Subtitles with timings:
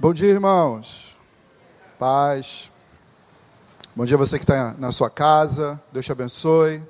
[0.00, 1.12] Bom dia, irmãos.
[1.98, 2.70] Paz.
[3.96, 5.82] Bom dia você que está na sua casa.
[5.92, 6.80] Deus te abençoe.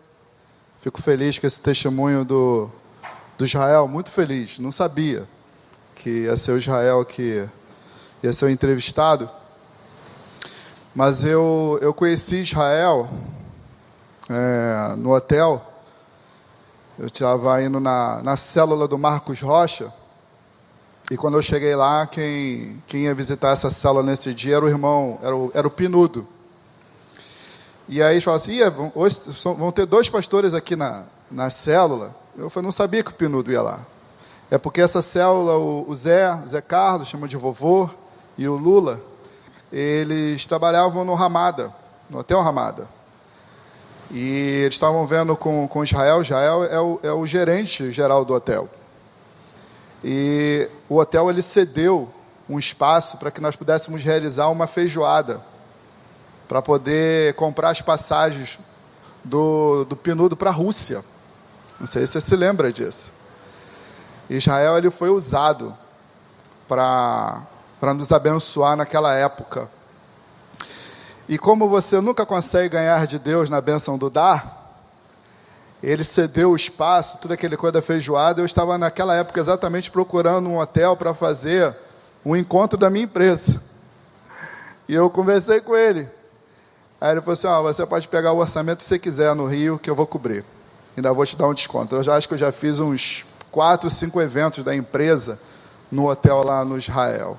[0.82, 2.70] Fico feliz com esse testemunho do,
[3.38, 3.88] do Israel.
[3.88, 4.58] Muito feliz.
[4.58, 5.26] Não sabia
[5.94, 7.48] que ia ser o Israel que
[8.22, 9.30] ia ser o entrevistado.
[10.94, 13.08] Mas eu, eu conheci Israel
[14.28, 15.64] é, no hotel.
[16.98, 19.90] Eu estava indo na, na célula do Marcos Rocha.
[21.10, 24.68] E quando eu cheguei lá, quem, quem ia visitar essa célula nesse dia era o
[24.68, 26.26] irmão, era o, era o Pinudo.
[27.88, 28.60] E aí falaram assim,
[28.94, 29.18] hoje
[29.56, 32.14] vão ter dois pastores aqui na, na célula.
[32.36, 33.80] Eu falei, não sabia que o Pinudo ia lá.
[34.50, 37.88] É porque essa célula, o, o Zé, Zé Carlos, chama de vovô,
[38.36, 39.00] e o Lula,
[39.72, 41.72] eles trabalhavam no Ramada,
[42.10, 42.86] no Hotel Ramada.
[44.10, 48.34] E eles estavam vendo com, com Israel, Israel é o, é o gerente geral do
[48.34, 48.68] hotel.
[50.02, 52.12] E o hotel ele cedeu
[52.48, 55.42] um espaço para que nós pudéssemos realizar uma feijoada,
[56.46, 58.58] para poder comprar as passagens
[59.22, 61.04] do, do Pinudo para a Rússia.
[61.78, 63.12] Não sei se você se lembra disso.
[64.30, 65.76] Israel ele foi usado
[66.66, 67.46] para
[67.94, 69.70] nos abençoar naquela época.
[71.28, 74.57] E como você nunca consegue ganhar de Deus na bênção do dar,
[75.82, 78.40] ele cedeu o espaço, toda aquele coisa da feijoada.
[78.40, 81.74] Eu estava naquela época exatamente procurando um hotel para fazer
[82.24, 83.60] um encontro da minha empresa.
[84.88, 86.08] E eu conversei com ele.
[87.00, 89.88] Aí ele falou assim: você pode pegar o orçamento que você quiser no Rio, que
[89.88, 90.44] eu vou cobrir.
[90.96, 91.94] Ainda vou te dar um desconto.
[91.94, 95.38] Eu já acho que eu já fiz uns quatro, cinco eventos da empresa
[95.90, 97.38] no hotel lá no Israel.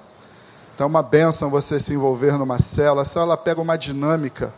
[0.73, 3.01] Então é uma benção você se envolver numa célula.
[3.01, 4.53] A célula pega uma dinâmica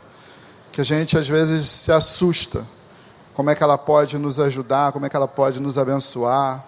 [0.71, 2.63] que a gente às vezes se assusta
[3.33, 6.65] como é que ela pode nos ajudar, como é que ela pode nos abençoar.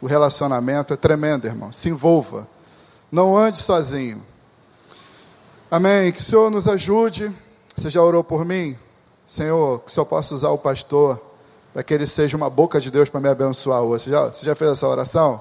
[0.00, 1.72] O relacionamento é tremendo, irmão.
[1.72, 2.46] Se envolva.
[3.10, 4.22] Não ande sozinho.
[5.70, 6.12] Amém.
[6.12, 7.32] Que o Senhor nos ajude.
[7.76, 8.76] Você já orou por mim?
[9.26, 11.20] Senhor, que o Senhor possa usar o pastor
[11.72, 14.04] para que ele seja uma boca de Deus para me abençoar hoje.
[14.04, 15.40] Você já, você já fez essa oração?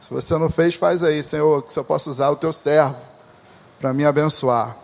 [0.00, 2.96] Se você não fez, faz aí, Senhor, que Senhor possa usar o teu servo
[3.80, 4.76] para me abençoar.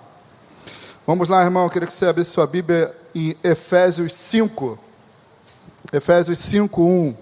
[1.06, 1.64] Vamos lá, irmão.
[1.64, 4.78] Eu queria que você abrisse sua Bíblia em Efésios 5.
[5.90, 7.16] Efésios 5, 1.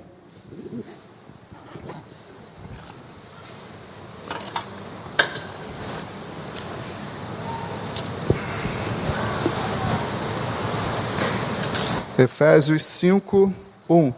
[12.18, 13.54] Efésios 5,
[13.88, 14.12] 1.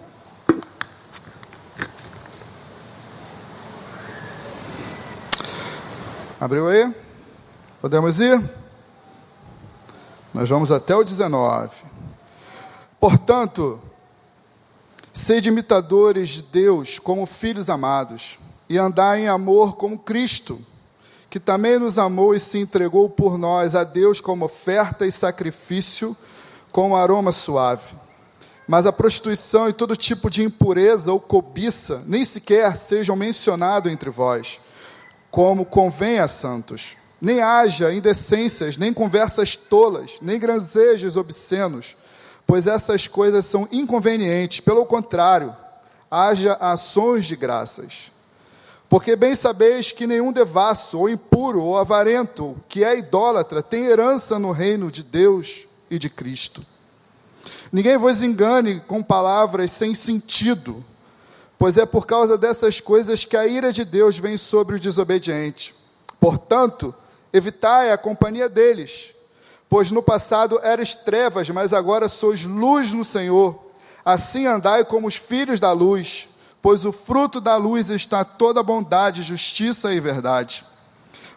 [6.41, 6.95] Abriu aí?
[7.83, 8.43] Podemos ir?
[10.33, 11.71] Nós vamos até o 19.
[12.99, 13.79] Portanto,
[15.19, 20.61] Sede imitadores de Deus como filhos amados, e andai em amor como Cristo,
[21.29, 26.17] que também nos amou e se entregou por nós a Deus como oferta e sacrifício,
[26.71, 27.97] com aroma suave.
[28.67, 34.11] Mas a prostituição e todo tipo de impureza ou cobiça nem sequer sejam mencionados entre
[34.11, 34.61] vós,
[35.33, 36.97] como convém a santos.
[37.21, 41.97] Nem haja indecências, nem conversas tolas, nem granzejos obscenos
[42.49, 44.61] pois essas coisas são inconvenientes.
[44.61, 45.55] Pelo contrário,
[46.11, 48.11] haja ações de graças.
[48.89, 54.39] Porque bem sabeis que nenhum devasso, ou impuro, ou avarento, que é idólatra, tem herança
[54.39, 56.65] no reino de Deus e de Cristo.
[57.71, 60.83] Ninguém vos engane com palavras sem sentido,
[61.59, 65.75] pois é por causa dessas coisas que a ira de Deus vem sobre o desobediente.
[66.19, 66.95] Portanto,
[67.31, 69.18] evitai a companhia deles
[69.69, 73.59] Pois no passado eras trevas, mas agora sois luz no Senhor.
[74.05, 76.29] Assim andai como os filhos da luz,
[76.63, 80.65] pois o fruto da luz está toda bondade, justiça e verdade.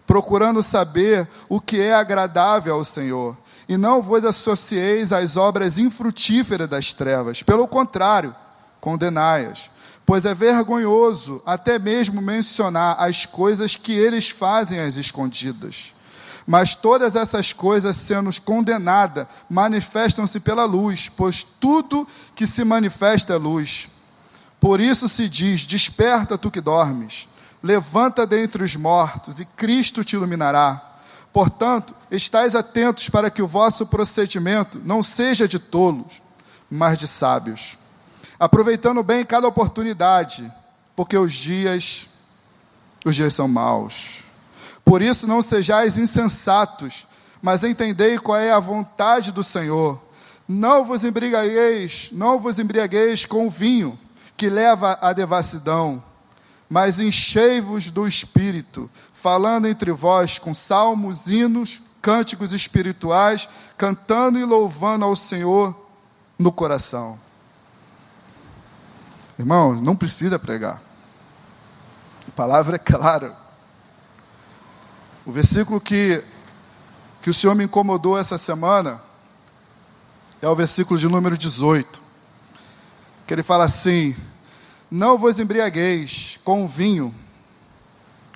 [0.07, 3.35] Procurando saber o que é agradável ao Senhor,
[3.67, 7.43] e não vos associeis às obras infrutíferas das trevas.
[7.43, 8.35] Pelo contrário,
[8.79, 9.69] condenai-as.
[10.05, 15.93] Pois é vergonhoso até mesmo mencionar as coisas que eles fazem às escondidas.
[16.51, 22.05] Mas todas essas coisas, sendo condenadas, manifestam-se pela luz, pois tudo
[22.35, 23.87] que se manifesta é luz.
[24.59, 27.25] Por isso se diz: Desperta tu que dormes,
[27.63, 30.99] levanta dentre os mortos, e Cristo te iluminará.
[31.31, 36.21] Portanto, estais atentos para que o vosso procedimento não seja de tolos,
[36.69, 37.77] mas de sábios,
[38.37, 40.51] aproveitando bem cada oportunidade,
[40.97, 42.09] porque os dias
[43.05, 44.20] os dias são maus.
[44.83, 47.07] Por isso não sejais insensatos,
[47.41, 49.99] mas entendei qual é a vontade do Senhor.
[50.47, 53.97] Não vos embriagueis, não vos embriagueis com o vinho
[54.35, 56.03] que leva à devassidão,
[56.69, 63.47] mas enchei-vos do Espírito, falando entre vós com salmos, hinos, cânticos espirituais,
[63.77, 65.75] cantando e louvando ao Senhor
[66.39, 67.19] no coração.
[69.37, 70.81] Irmão, não precisa pregar.
[72.27, 73.40] A palavra é clara.
[75.25, 76.23] O versículo que,
[77.21, 79.01] que o Senhor me incomodou essa semana
[80.41, 82.01] é o versículo de número 18.
[83.27, 84.15] Que ele fala assim:
[84.89, 87.13] Não vos embriagueis com o vinho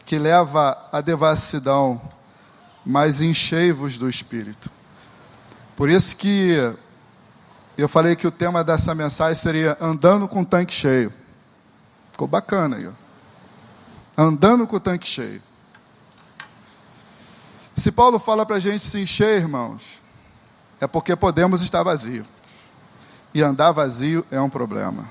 [0.06, 2.00] que leva à devassidão,
[2.86, 4.70] mas enchei-vos do espírito.
[5.76, 6.56] Por isso que
[7.76, 11.12] eu falei que o tema dessa mensagem seria andando com o tanque cheio.
[12.12, 12.90] Ficou bacana aí.
[14.16, 15.42] Andando com o tanque cheio.
[17.76, 20.02] Se Paulo fala para a gente se encher, irmãos,
[20.80, 22.26] é porque podemos estar vazio.
[23.34, 25.10] E andar vazio é um problema.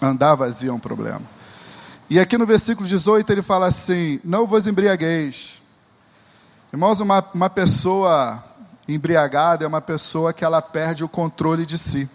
[0.00, 1.22] Andar vazio é um problema.
[2.08, 5.60] E aqui no versículo 18 ele fala assim: Não vos embriagueis.
[6.72, 8.42] Irmãos, uma, uma pessoa
[8.88, 12.08] embriagada é uma pessoa que ela perde o controle de si.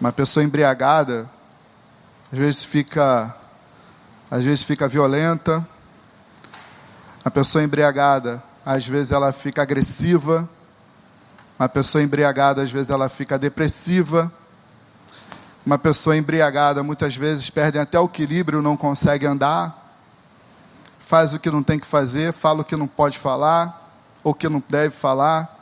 [0.00, 1.30] Uma pessoa embriagada,
[2.32, 3.34] às vezes fica,
[4.28, 5.64] às vezes fica violenta.
[7.24, 10.48] A pessoa embriagada, às vezes ela fica agressiva.
[11.56, 14.32] Uma pessoa embriagada, às vezes ela fica depressiva.
[15.64, 19.94] Uma pessoa embriagada, muitas vezes perde até o equilíbrio, não consegue andar.
[20.98, 23.80] Faz o que não tem que fazer, fala o que não pode falar
[24.24, 25.60] ou que não deve falar,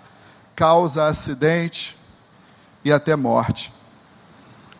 [0.55, 1.97] causa acidente
[2.85, 3.73] e até morte.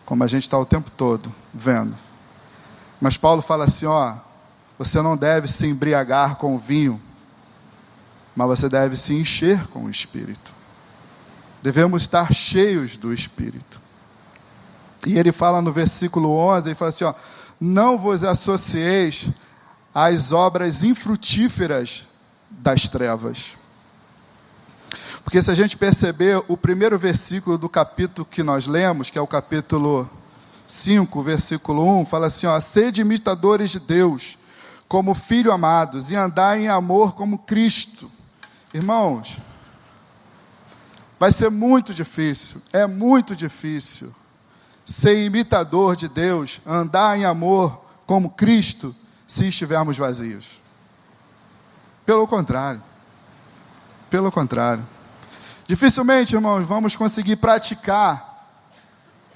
[0.05, 1.95] Como a gente está o tempo todo vendo.
[2.99, 4.15] Mas Paulo fala assim: ó,
[4.83, 6.99] você não deve se embriagar com vinho,
[8.35, 10.55] mas você deve se encher com o Espírito.
[11.61, 13.79] Devemos estar cheios do Espírito.
[15.05, 17.13] E ele fala no versículo 11: ele fala assim: ó,
[17.59, 19.29] não vos associeis
[19.93, 22.07] às obras infrutíferas
[22.49, 23.55] das trevas.
[25.23, 29.21] Porque se a gente perceber o primeiro versículo do capítulo que nós lemos, que é
[29.21, 30.09] o capítulo
[30.65, 34.40] 5, versículo 1, fala assim: ó, sede imitadores de Deus,
[34.91, 38.11] como filhos amados, e andar em amor como Cristo.
[38.73, 39.39] Irmãos,
[41.17, 44.13] vai ser muito difícil, é muito difícil
[44.85, 48.93] ser imitador de Deus, andar em amor como Cristo,
[49.25, 50.61] se estivermos vazios.
[52.05, 52.83] Pelo contrário.
[54.09, 54.85] Pelo contrário.
[55.69, 58.45] Dificilmente, irmãos, vamos conseguir praticar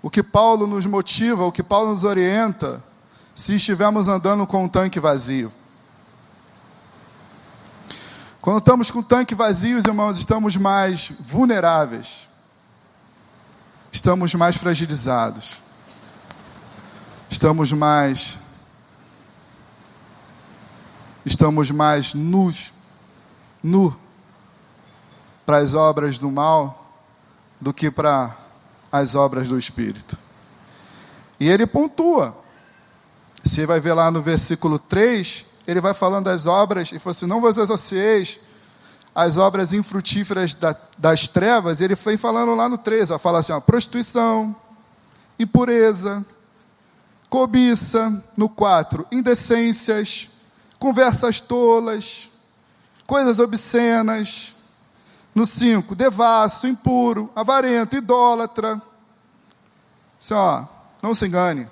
[0.02, 2.84] o que Paulo nos motiva, o que Paulo nos orienta,
[3.36, 5.52] se estivermos andando com um tanque vazio.
[8.40, 12.30] Quando estamos com tanque vazio, irmãos, estamos mais vulneráveis,
[13.92, 15.58] estamos mais fragilizados,
[17.30, 18.38] estamos mais.
[21.26, 22.72] Estamos mais nus,
[23.64, 23.98] nu
[25.44, 26.86] para as obras do mal
[27.60, 28.38] do que para
[28.92, 30.18] as obras do Espírito.
[31.40, 32.45] E ele pontua.
[33.46, 37.28] Você vai ver lá no versículo 3, ele vai falando das obras, e falou assim:
[37.28, 38.40] Não vos associeis
[39.14, 41.80] às obras infrutíferas da, das trevas.
[41.80, 44.56] Ele foi falando lá no 3, ó, fala assim: ó, prostituição,
[45.38, 46.26] impureza,
[47.30, 48.24] cobiça.
[48.36, 50.28] No 4, indecências,
[50.80, 52.30] conversas tolas,
[53.06, 54.56] coisas obscenas
[55.36, 58.82] no 5, devasso, impuro, avarento, idólatra.
[60.20, 60.64] Assim, ó,
[61.04, 61.68] não se engane,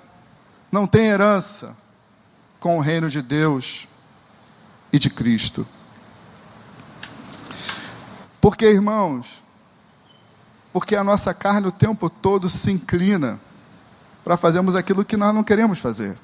[0.74, 1.76] não tem herança
[2.58, 3.86] com o reino de Deus
[4.92, 5.64] e de Cristo.
[8.40, 9.40] Porque, irmãos,
[10.72, 13.38] porque a nossa carne o tempo todo se inclina
[14.24, 16.18] para fazermos aquilo que nós não queremos fazer.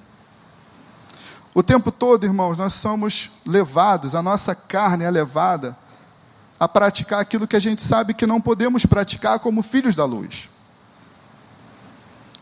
[1.54, 5.78] O tempo todo, irmãos, nós somos levados, a nossa carne é levada
[6.58, 10.48] a praticar aquilo que a gente sabe que não podemos praticar como filhos da luz.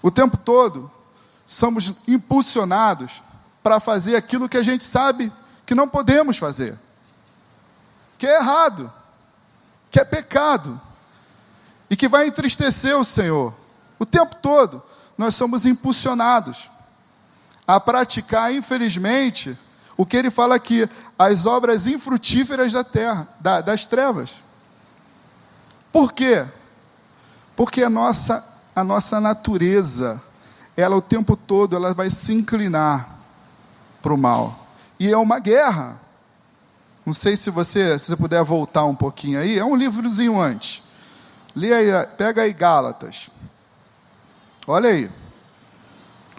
[0.01, 0.91] O tempo todo
[1.49, 3.23] somos impulsionados
[3.63, 5.33] para fazer aquilo que a gente sabe
[5.65, 6.79] que não podemos fazer,
[8.19, 8.93] que é errado,
[9.91, 10.79] que é pecado
[11.89, 13.55] e que vai entristecer o Senhor.
[13.99, 14.83] O tempo todo
[15.17, 16.71] nós somos impulsionados
[17.67, 19.59] a praticar, infelizmente,
[19.97, 20.89] o que ele fala aqui,
[21.19, 24.37] as obras infrutíferas da terra, da, das trevas.
[25.91, 26.47] Por quê?
[27.57, 30.23] Porque a nossa, a nossa natureza,
[30.79, 33.19] ela o tempo todo, ela vai se inclinar
[34.01, 34.69] para o mal.
[34.99, 36.01] E é uma guerra.
[37.05, 40.85] Não sei se você, se você puder voltar um pouquinho aí, é um livrozinho antes.
[41.53, 43.29] Lê aí, pega aí Gálatas.
[44.69, 45.11] Olha aí.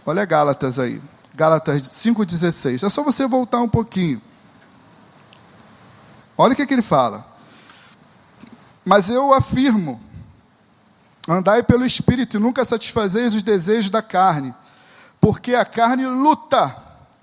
[0.05, 1.01] Olha Gálatas aí.
[1.35, 2.85] Gálatas 5,16.
[2.85, 4.21] É só você voltar um pouquinho.
[6.37, 7.25] Olha o que, que ele fala.
[8.85, 9.99] Mas eu afirmo:
[11.27, 14.53] andai pelo Espírito e nunca satisfazeis os desejos da carne,
[15.19, 16.75] porque a carne luta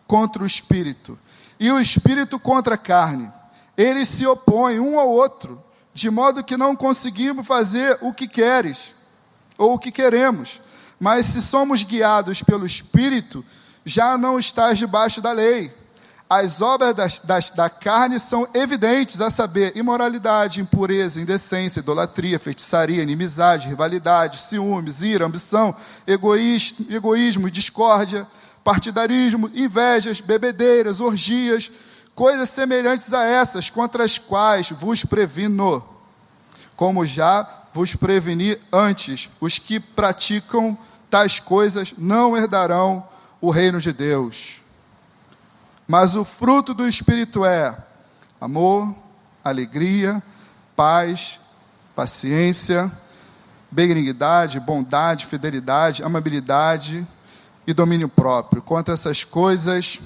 [0.07, 1.19] contra o Espírito,
[1.59, 3.33] e o Espírito contra a carne.
[3.77, 5.63] Eles se opõem um ao outro,
[5.93, 8.95] de modo que não conseguimos fazer o que queres,
[9.59, 10.61] ou o que queremos.
[10.99, 13.45] Mas se somos guiados pelo Espírito,
[13.85, 15.73] já não estás debaixo da lei.
[16.29, 23.03] As obras das, das, da carne são evidentes, a saber, imoralidade, impureza, indecência, idolatria, feitiçaria,
[23.03, 28.27] inimizade, rivalidade, ciúmes, ira, ambição, egoísmo, egoísmo discórdia,
[28.65, 31.71] partidarismo, invejas, bebedeiras, orgias,
[32.13, 35.81] coisas semelhantes a essas, contra as quais vos previno,
[36.75, 40.77] como já vos preveni antes, os que praticam
[41.09, 43.07] tais coisas não herdarão
[43.41, 44.66] o reino de Deus.
[45.87, 47.77] Mas o fruto do Espírito é
[48.41, 48.95] amor,
[49.45, 50.23] alegria,
[50.75, 51.41] paz,
[51.95, 52.91] paciência,
[53.71, 57.07] benignidade, bondade, fidelidade, amabilidade
[57.67, 58.63] e domínio próprio.
[58.63, 60.01] Contra essas coisas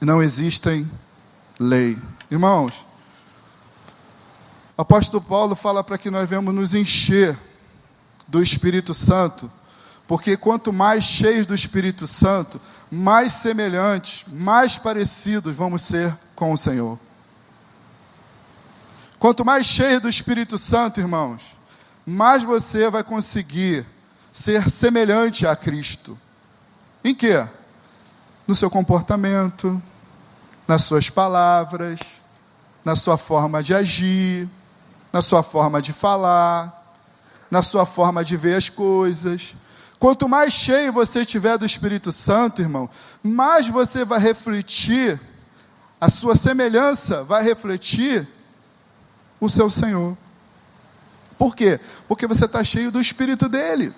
[0.00, 0.90] não existem
[1.58, 1.98] lei.
[2.30, 2.86] Irmãos,
[4.76, 7.38] o apóstolo Paulo fala para que nós venhamos nos encher
[8.26, 9.50] do Espírito Santo,
[10.06, 16.58] porque quanto mais cheios do Espírito Santo, mais semelhantes, mais parecidos vamos ser com o
[16.58, 16.98] Senhor.
[19.18, 21.42] Quanto mais cheio do Espírito Santo, irmãos,
[22.04, 23.86] mais você vai conseguir
[24.32, 26.18] ser semelhante a Cristo.
[27.04, 27.46] Em quê?
[28.46, 29.80] No seu comportamento,
[30.66, 32.00] nas suas palavras,
[32.84, 34.48] na sua forma de agir,
[35.12, 36.96] na sua forma de falar,
[37.50, 39.54] na sua forma de ver as coisas.
[40.02, 42.90] Quanto mais cheio você tiver do Espírito Santo, irmão,
[43.22, 45.20] mais você vai refletir,
[46.00, 48.26] a sua semelhança vai refletir
[49.38, 50.18] o seu Senhor.
[51.38, 51.78] Por quê?
[52.08, 53.94] Porque você está cheio do Espírito dele.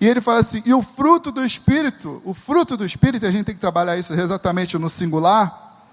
[0.00, 3.44] E ele fala assim: e o fruto do Espírito, o fruto do Espírito, a gente
[3.44, 5.86] tem que trabalhar isso exatamente no singular.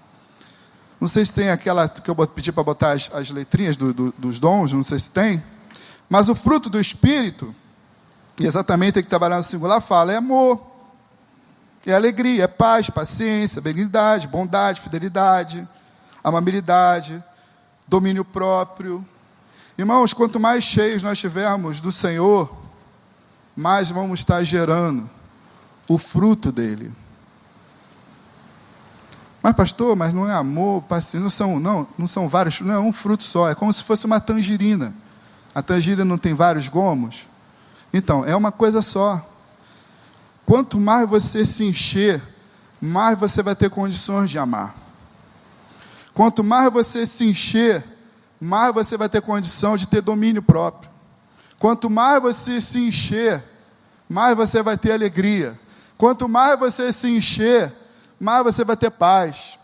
[1.00, 4.14] Não sei se tem aquela que eu pedi para botar as, as letrinhas do, do,
[4.18, 5.40] dos dons, não sei se tem.
[6.10, 7.54] Mas o fruto do Espírito,
[8.38, 10.60] e exatamente tem que trabalhar no singular, fala: é amor,
[11.86, 15.66] é alegria, é paz, paciência, benignidade, bondade, fidelidade,
[16.22, 17.22] amabilidade,
[17.86, 19.04] domínio próprio.
[19.78, 22.54] Irmãos, quanto mais cheios nós tivermos do Senhor,
[23.54, 25.08] mais vamos estar gerando
[25.88, 26.92] o fruto dele.
[29.42, 32.80] Mas pastor, mas não é amor, paciência, não são, não, não são vários, não é
[32.80, 34.92] um fruto só, é como se fosse uma tangerina.
[35.54, 37.26] A tangerina não tem vários gomos?
[37.96, 39.26] Então, é uma coisa só.
[40.44, 42.22] Quanto mais você se encher,
[42.78, 44.74] mais você vai ter condições de amar.
[46.12, 47.82] Quanto mais você se encher,
[48.38, 50.90] mais você vai ter condição de ter domínio próprio.
[51.58, 53.42] Quanto mais você se encher,
[54.06, 55.58] mais você vai ter alegria.
[55.96, 57.72] Quanto mais você se encher,
[58.20, 59.58] mais você vai ter paz.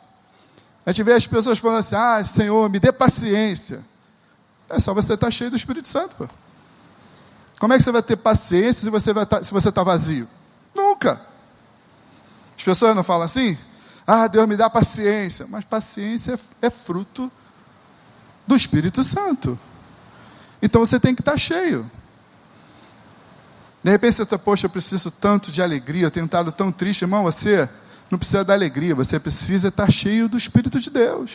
[0.86, 3.80] A gente vê as pessoas falando assim: ah, Senhor, me dê paciência.
[4.70, 6.16] É só você estar cheio do Espírito Santo.
[6.16, 6.41] Pô.
[7.62, 10.28] Como é que você vai ter paciência se você estar, tá, está vazio?
[10.74, 11.20] Nunca.
[12.56, 13.56] As pessoas não falam assim?
[14.04, 15.46] Ah, Deus me dá paciência.
[15.48, 17.30] Mas paciência é fruto
[18.48, 19.56] do Espírito Santo.
[20.60, 21.88] Então você tem que estar cheio.
[23.80, 27.02] De repente você está, poxa, eu preciso tanto de alegria, eu tenho estado tão triste.
[27.02, 27.68] Irmão, você
[28.10, 31.30] não precisa da alegria, você precisa estar cheio do Espírito de Deus.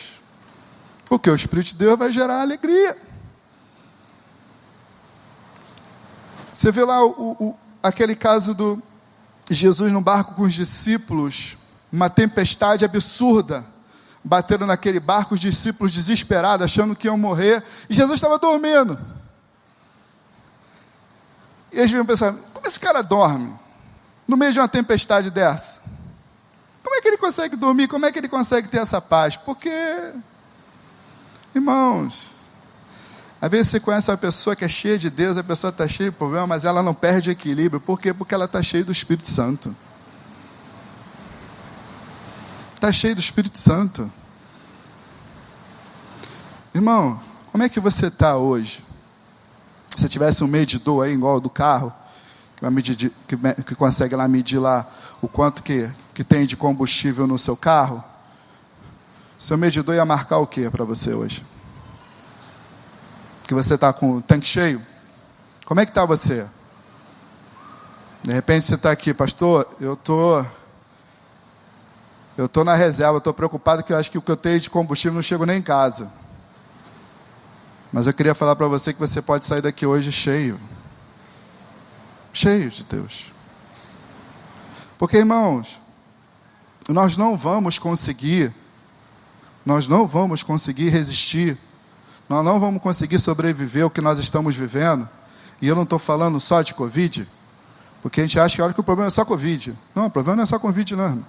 [1.06, 3.07] Porque o Espírito de Deus vai gerar alegria.
[6.58, 8.82] Você vê lá o, o, aquele caso do
[9.48, 11.56] Jesus no barco com os discípulos,
[11.92, 13.64] uma tempestade absurda,
[14.24, 18.98] bateram naquele barco, os discípulos desesperados, achando que iam morrer, e Jesus estava dormindo.
[21.70, 23.56] E eles vinham pensar: como esse cara dorme
[24.26, 25.80] no meio de uma tempestade dessa?
[26.82, 27.86] Como é que ele consegue dormir?
[27.86, 29.36] Como é que ele consegue ter essa paz?
[29.36, 29.70] Porque,
[31.54, 32.32] irmãos,
[33.40, 36.10] às vezes você conhece uma pessoa que é cheia de Deus, a pessoa está cheia
[36.10, 37.80] de problema, mas ela não perde equilíbrio.
[37.80, 38.12] Por quê?
[38.12, 39.74] Porque ela está cheia do Espírito Santo.
[42.74, 44.10] Está cheia do Espírito Santo.
[46.74, 47.20] Irmão,
[47.52, 48.84] como é que você está hoje?
[49.96, 51.92] Se tivesse um medidor aí, igual do carro,
[52.56, 54.88] que, medir, que, que consegue lá medir lá
[55.22, 58.02] o quanto que, que tem de combustível no seu carro,
[59.38, 61.44] seu medidor ia marcar o que para você hoje?
[63.48, 64.78] Que você está com o tanque cheio?
[65.64, 66.46] Como é que está você?
[68.22, 70.44] De repente você está aqui, pastor, eu tô,
[72.36, 74.68] eu tô na reserva, estou preocupado que eu acho que o que eu tenho de
[74.68, 76.12] combustível não chego nem em casa.
[77.90, 80.60] Mas eu queria falar para você que você pode sair daqui hoje cheio,
[82.34, 83.32] cheio de Deus.
[84.98, 85.80] Porque, irmãos,
[86.86, 88.52] nós não vamos conseguir,
[89.64, 91.56] nós não vamos conseguir resistir,
[92.28, 95.08] nós não vamos conseguir sobreviver o que nós estamos vivendo.
[95.62, 97.26] E eu não estou falando só de Covid,
[98.02, 99.76] porque a gente acha que, olha, que o problema é só Covid.
[99.94, 101.04] Não, o problema não é só Covid, não.
[101.04, 101.26] Irmão.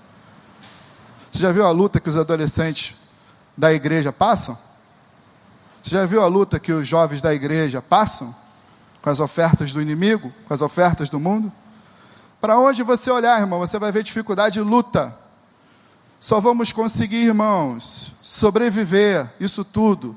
[1.31, 2.95] Você já viu a luta que os adolescentes
[3.57, 4.57] da igreja passam?
[5.81, 8.35] Você já viu a luta que os jovens da igreja passam?
[9.01, 11.51] Com as ofertas do inimigo, com as ofertas do mundo?
[12.41, 15.17] Para onde você olhar, irmão, você vai ver dificuldade e luta.
[16.19, 20.15] Só vamos conseguir, irmãos, sobreviver isso tudo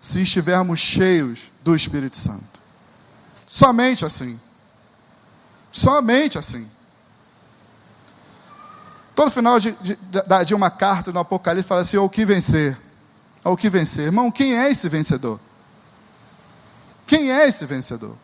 [0.00, 2.60] se estivermos cheios do Espírito Santo.
[3.46, 4.40] Somente assim.
[5.70, 6.68] Somente assim.
[9.14, 9.98] Todo final de, de,
[10.46, 12.78] de uma carta no Apocalipse fala assim: o que vencer?
[13.44, 14.06] O que vencer?
[14.06, 15.38] Irmão, quem é esse vencedor?
[17.06, 18.16] Quem é esse vencedor?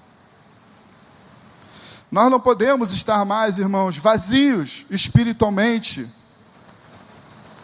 [2.10, 6.08] Nós não podemos estar mais, irmãos, vazios espiritualmente.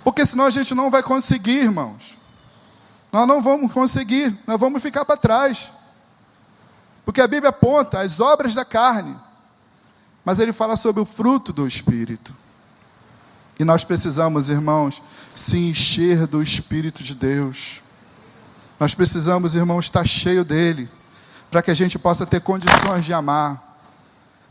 [0.02, 2.18] Porque senão a gente não vai conseguir, irmãos.
[3.12, 5.70] Nós não vamos conseguir, nós vamos ficar para trás.
[7.04, 9.14] Porque a Bíblia aponta as obras da carne,
[10.24, 12.34] mas ele fala sobre o fruto do Espírito.
[13.60, 15.02] E nós precisamos, irmãos,
[15.34, 17.82] se encher do Espírito de Deus.
[18.80, 20.88] Nós precisamos, irmãos, estar cheio dele,
[21.50, 23.72] para que a gente possa ter condições de amar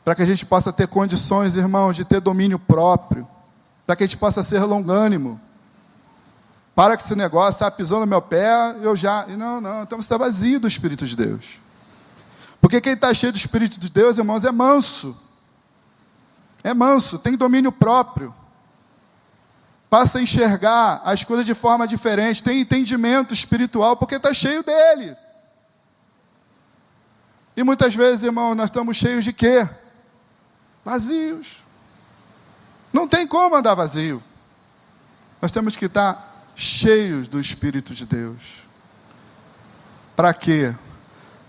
[0.03, 3.27] para que a gente possa ter condições, irmãos, de ter domínio próprio,
[3.85, 5.39] para que a gente possa ser longânimo.
[6.75, 9.25] Para que esse negócio, ah, pisou no meu pé, eu já.
[9.27, 11.59] Não, não, então você está vazio do Espírito de Deus.
[12.59, 15.17] Porque quem está cheio do Espírito de Deus, irmãos, é manso.
[16.63, 18.33] É manso, tem domínio próprio.
[19.89, 25.15] Passa a enxergar as coisas de forma diferente, tem entendimento espiritual, porque está cheio dele.
[27.57, 29.67] E muitas vezes, irmão, nós estamos cheios de quê?
[30.83, 31.57] vazios.
[32.91, 34.21] Não tem como andar vazio.
[35.41, 36.30] Nós temos que estar
[36.61, 38.61] cheios do Espírito de Deus.
[40.15, 40.75] Para quê?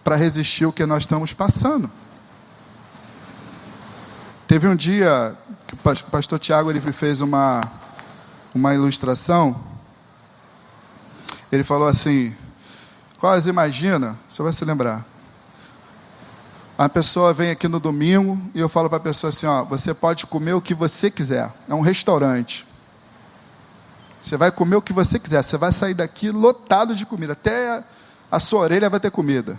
[0.03, 1.91] Para resistir o que nós estamos passando.
[4.49, 7.61] Teve um dia que o pastor Tiago ele fez uma,
[8.55, 9.63] uma ilustração.
[11.51, 12.35] Ele falou assim:
[13.19, 15.05] quase imagina, você vai se lembrar.
[16.79, 19.93] A pessoa vem aqui no domingo e eu falo para a pessoa assim: ó, você
[19.93, 21.53] pode comer o que você quiser.
[21.69, 22.72] É um restaurante.
[24.23, 25.43] Você vai comer o que você quiser.
[25.43, 27.33] Você vai sair daqui lotado de comida.
[27.33, 27.83] Até
[28.31, 29.59] a sua orelha vai ter comida.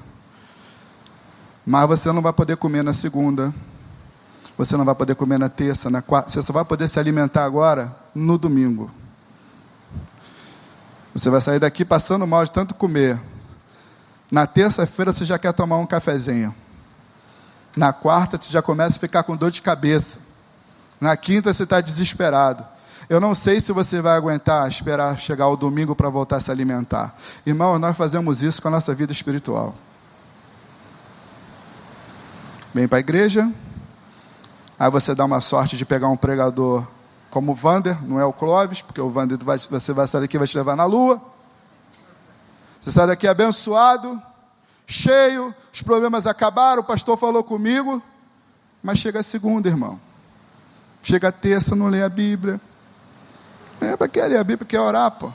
[1.65, 3.53] Mas você não vai poder comer na segunda.
[4.57, 6.29] Você não vai poder comer na terça, na quarta.
[6.29, 8.89] Você só vai poder se alimentar agora no domingo.
[11.13, 13.19] Você vai sair daqui passando mal de tanto comer.
[14.31, 16.55] Na terça-feira você já quer tomar um cafezinho.
[17.75, 20.19] Na quarta, você já começa a ficar com dor de cabeça.
[21.01, 22.63] Na quinta, você está desesperado.
[23.13, 26.49] Eu não sei se você vai aguentar esperar chegar o domingo para voltar a se
[26.49, 27.15] alimentar.
[27.45, 29.75] Irmão, nós fazemos isso com a nossa vida espiritual.
[32.73, 33.47] Vem para a igreja,
[34.79, 36.87] aí você dá uma sorte de pegar um pregador
[37.29, 40.39] como o Vander, não é o Clóvis, porque o Vander vai, você vai sair daqui
[40.39, 41.21] vai te levar na lua.
[42.81, 44.19] Você sai daqui abençoado,
[44.87, 48.01] cheio, os problemas acabaram, o pastor falou comigo,
[48.81, 50.01] mas chega a segunda, irmão.
[51.03, 52.59] Chega a terça, não lê a Bíblia.
[53.81, 54.67] É para que ler a Bíblia?
[54.67, 55.31] Quer orar, pô.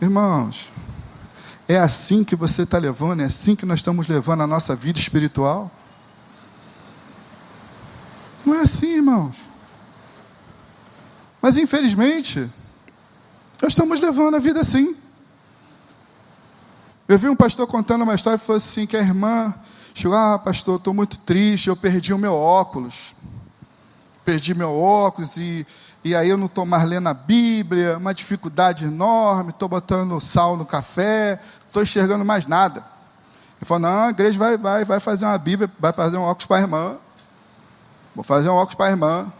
[0.00, 0.70] Irmãos,
[1.68, 4.98] é assim que você está levando, é assim que nós estamos levando a nossa vida
[4.98, 5.70] espiritual?
[8.44, 9.36] Não é assim, irmãos.
[11.40, 12.50] Mas infelizmente,
[13.60, 14.96] nós estamos levando a vida assim.
[17.06, 19.54] Eu vi um pastor contando uma história e falou assim: que a irmã
[19.94, 23.14] chegou, ah, pastor, estou muito triste, eu perdi o meu óculos.
[24.24, 25.66] Perdi meu óculos e,
[26.04, 30.56] e aí eu não estou mais lendo a Bíblia, uma dificuldade enorme, estou botando sal
[30.56, 32.84] no café, estou enxergando mais nada.
[33.58, 36.46] Ele falou, não, a igreja vai, vai, vai fazer uma Bíblia, vai fazer um óculos
[36.46, 36.96] para a irmã.
[38.14, 39.32] Vou fazer um óculos para a irmã.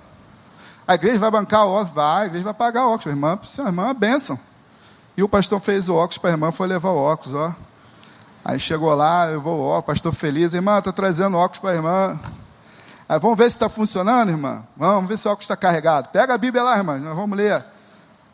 [0.86, 1.94] A igreja vai bancar o óculos?
[1.94, 3.38] Vai, a igreja vai pagar o óculos para a irmã.
[3.42, 4.38] A irmã é uma bênção.
[5.16, 7.54] E o pastor fez o óculos para a irmã, foi levar o óculos, ó.
[8.44, 12.20] Aí chegou lá, levou o óculos, pastor feliz, irmã, estou trazendo óculos para a irmã.
[13.12, 14.64] Aí vamos ver se está funcionando, irmã?
[14.74, 16.08] Vamos ver se o óculos está carregado.
[16.08, 17.62] Pega a Bíblia lá, irmã, nós vamos ler.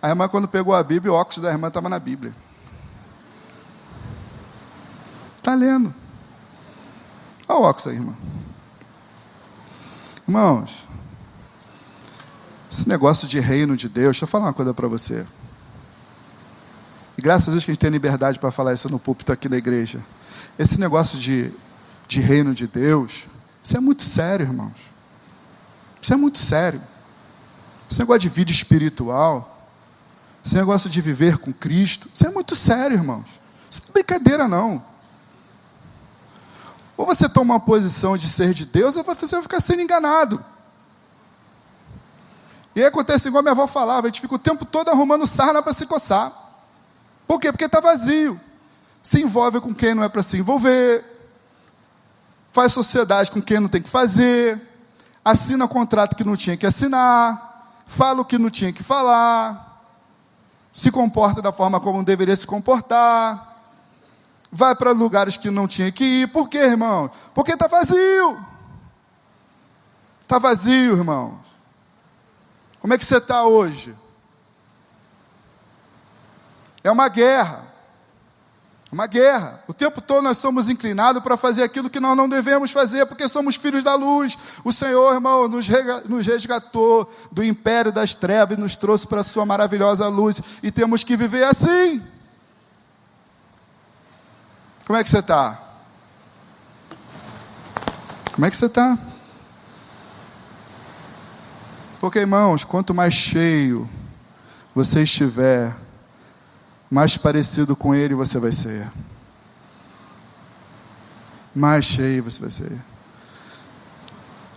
[0.00, 2.32] A irmã, quando pegou a Bíblia, o óculos da irmã estava na Bíblia.
[5.36, 5.92] Está lendo.
[7.48, 8.14] Olha o óculos aí, irmã.
[10.28, 10.86] Irmãos,
[12.70, 15.26] esse negócio de reino de Deus, deixa eu falar uma coisa para você.
[17.16, 19.48] E graças a Deus que a gente tem liberdade para falar isso no púlpito aqui
[19.48, 20.00] na igreja.
[20.56, 21.52] Esse negócio de,
[22.06, 23.26] de reino de Deus,
[23.68, 24.78] isso é muito sério, irmãos.
[26.00, 26.80] Isso é muito sério.
[27.90, 29.68] Esse negócio de vida espiritual,
[30.42, 33.26] esse negócio de viver com Cristo, isso é muito sério, irmãos.
[33.70, 34.82] Isso não é brincadeira, não.
[36.96, 40.42] Ou você toma uma posição de ser de Deus, ou você vai ficar sendo enganado.
[42.74, 45.62] E aí acontece igual minha avó falava, a gente fica o tempo todo arrumando sarna
[45.62, 46.32] para se coçar.
[47.26, 47.52] Por quê?
[47.52, 48.40] Porque está vazio.
[49.02, 51.17] Se envolve com quem não é para se envolver.
[52.52, 54.60] Faz sociedade com quem não tem que fazer.
[55.24, 57.82] Assina contrato que não tinha que assinar.
[57.86, 59.82] Fala o que não tinha que falar.
[60.72, 63.56] Se comporta da forma como deveria se comportar.
[64.50, 66.28] Vai para lugares que não tinha que ir.
[66.28, 67.10] Por quê, irmão?
[67.34, 68.38] Porque está vazio.
[70.22, 71.38] Está vazio, irmãos.
[72.80, 73.94] Como é que você está hoje?
[76.82, 77.67] É uma guerra.
[78.90, 79.62] Uma guerra.
[79.68, 83.28] O tempo todo nós somos inclinados para fazer aquilo que nós não devemos fazer, porque
[83.28, 84.38] somos filhos da luz.
[84.64, 89.44] O Senhor, irmão, nos resgatou do império das trevas e nos trouxe para a sua
[89.44, 90.40] maravilhosa luz.
[90.62, 92.02] E temos que viver assim.
[94.86, 95.60] Como é que você está?
[98.32, 98.96] Como é que você está?
[102.00, 103.86] Porque, irmãos, quanto mais cheio
[104.74, 105.76] você estiver,
[106.90, 108.90] mais parecido com Ele você vai ser.
[111.54, 112.72] Mais cheio você vai ser.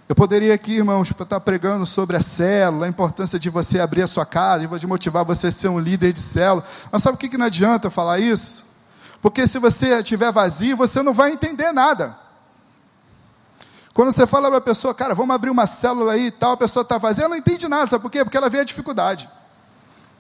[0.08, 4.08] Eu poderia aqui, irmãos, estar pregando sobre a célula, a importância de você abrir a
[4.08, 6.66] sua casa, de motivar você a ser um líder de célula.
[6.92, 8.66] Mas sabe o que, que não adianta falar isso?
[9.22, 12.18] Porque se você estiver vazio, você não vai entender nada.
[13.94, 16.58] Quando você fala para a pessoa, cara, vamos abrir uma célula aí e tal, a
[16.58, 18.24] pessoa está vazia, ela não entende nada, sabe por quê?
[18.24, 19.30] Porque ela vê a dificuldade.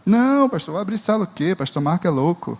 [0.05, 1.55] Não, pastor, vou abrir célula o quê?
[1.55, 2.57] Pastor Marco é louco.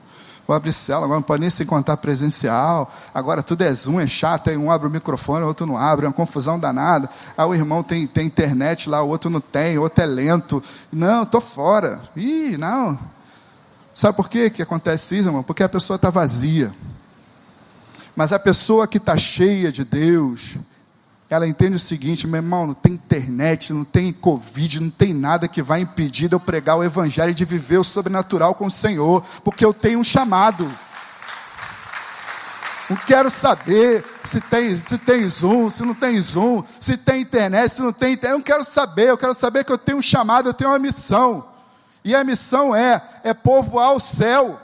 [0.48, 2.94] Vou abrir célula, agora não pode nem se encontrar presencial.
[3.14, 6.06] Agora tudo é Zoom, é chato, aí um abre o microfone, o outro não abre,
[6.06, 7.10] é uma confusão danada.
[7.38, 10.64] Aí o irmão tem, tem internet lá, o outro não tem, o outro é lento.
[10.92, 12.02] Não, estou fora.
[12.16, 13.00] Ih, não.
[13.94, 15.44] Sabe por quê que acontece isso, irmão?
[15.44, 16.74] Porque a pessoa está vazia.
[18.16, 20.58] Mas a pessoa que está cheia de Deus,
[21.34, 25.48] ela entende o seguinte, meu irmão, não tem internet, não tem Covid, não tem nada
[25.48, 28.72] que vai impedir de eu pregar o Evangelho e de viver o sobrenatural com o
[28.72, 30.70] Senhor, porque eu tenho um chamado.
[32.90, 37.76] Não quero saber se tem, se tem Zoom, se não tem Zoom, se tem internet,
[37.76, 38.34] se não tem internet.
[38.34, 40.80] Eu não quero saber, eu quero saber que eu tenho um chamado, eu tenho uma
[40.80, 41.46] missão.
[42.04, 44.60] E a missão é, é povoar o céu.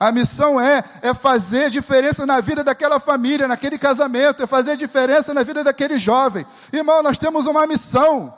[0.00, 5.34] A missão é, é fazer diferença na vida daquela família, naquele casamento, é fazer diferença
[5.34, 6.46] na vida daquele jovem.
[6.72, 8.34] Irmão, nós temos uma missão,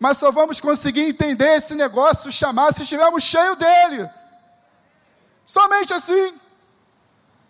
[0.00, 4.10] mas só vamos conseguir entender esse negócio chamar se estivermos cheios dele.
[5.46, 6.34] Somente assim.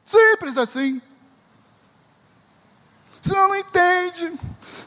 [0.04, 1.00] Simples assim.
[3.22, 4.38] Senão não entende.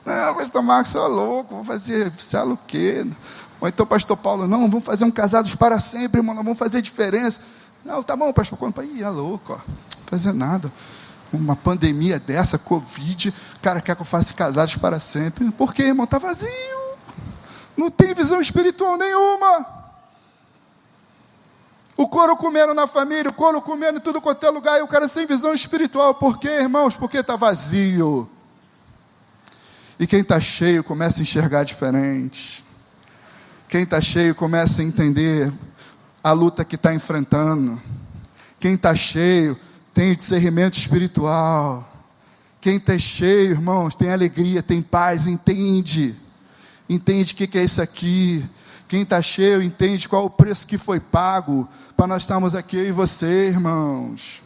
[0.06, 3.04] Não, pastor Marcos, você é louco, vou fazer, sei lá o quê.
[3.60, 7.42] Ou então, pastor Paulo, não, vamos fazer um casados para sempre, irmão, vamos fazer diferença.
[7.88, 8.60] Não, tá bom, pastor.
[8.60, 9.56] Quando Ih, é louco, ó.
[9.56, 10.70] Não fazer nada.
[11.32, 15.50] Uma pandemia dessa, Covid, o cara quer que eu faça casados para sempre.
[15.52, 16.04] Por quê, irmão?
[16.04, 16.50] Está vazio.
[17.78, 19.66] Não tem visão espiritual nenhuma.
[21.96, 24.88] O couro comendo na família, o couro comendo em tudo quanto é lugar, e o
[24.88, 26.14] cara sem visão espiritual.
[26.16, 26.94] Por quê, irmãos?
[26.94, 28.30] Porque está vazio.
[29.98, 32.66] E quem está cheio começa a enxergar diferente.
[33.70, 35.52] Quem está cheio começa a entender
[36.24, 37.82] a luta que está enfrentando.
[38.60, 39.58] Quem está cheio
[39.94, 41.88] tem discernimento espiritual.
[42.60, 46.16] Quem está cheio, irmãos, tem alegria, tem paz, entende.
[46.90, 48.46] Entende o que, que é isso aqui.
[48.88, 52.88] Quem está cheio entende qual o preço que foi pago para nós estarmos aqui, eu
[52.88, 54.42] e você, irmãos.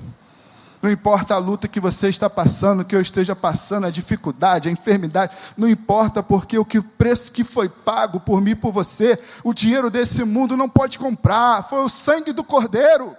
[0.82, 4.72] Não importa a luta que você está passando, que eu esteja passando, a dificuldade, a
[4.72, 9.20] enfermidade, não importa porque o que o preço que foi pago por mim, por você,
[9.44, 13.16] o dinheiro desse mundo não pode comprar, foi o sangue do Cordeiro.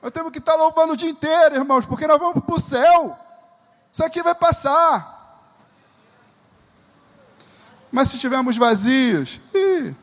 [0.00, 3.18] Nós temos que estar louvando o dia inteiro, irmãos, porque nós vamos para o céu.
[3.92, 5.16] Isso aqui vai passar.
[7.90, 9.96] Mas se estivermos vazios, ih,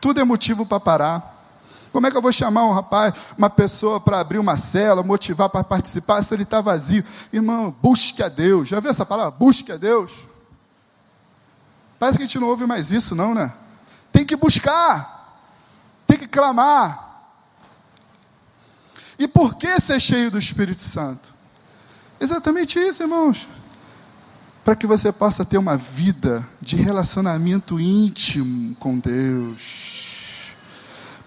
[0.00, 1.29] tudo é motivo para parar.
[1.92, 5.48] Como é que eu vou chamar um rapaz, uma pessoa para abrir uma cela, motivar
[5.48, 7.04] para participar, se ele está vazio?
[7.32, 8.68] Irmão, busque a Deus.
[8.68, 9.32] Já viu essa palavra?
[9.32, 10.12] Busque a Deus.
[11.98, 13.52] Parece que a gente não ouve mais isso, não, né?
[14.12, 15.42] Tem que buscar,
[16.06, 17.08] tem que clamar.
[19.18, 21.28] E por que ser cheio do Espírito Santo?
[22.18, 23.46] Exatamente isso, irmãos.
[24.64, 29.89] para que você possa ter uma vida de relacionamento íntimo com Deus,